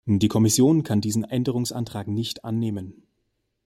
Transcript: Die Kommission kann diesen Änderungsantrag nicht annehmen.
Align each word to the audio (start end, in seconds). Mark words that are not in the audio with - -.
Die 0.07 0.29
Kommission 0.29 0.81
kann 0.81 0.99
diesen 0.99 1.23
Änderungsantrag 1.23 2.07
nicht 2.07 2.43
annehmen. 2.43 3.03